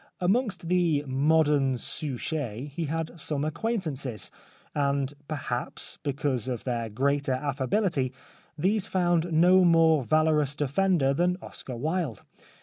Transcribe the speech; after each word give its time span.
Amongst 0.19 0.67
the 0.67 1.03
modern 1.05 1.75
souches 1.75 2.69
he 2.69 2.85
had 2.85 3.19
some 3.19 3.45
acquaintances, 3.45 4.31
and, 4.73 5.13
perhaps, 5.27 5.99
because 6.01 6.47
of 6.47 6.63
their 6.63 6.89
greater 6.89 7.33
affability, 7.33 8.11
these 8.57 8.87
found 8.87 9.31
no 9.31 9.63
more 9.63 10.03
valorous 10.03 10.55
defender 10.55 11.13
than 11.13 11.37
Oscar 11.39 11.77
Wilde. 11.77 12.23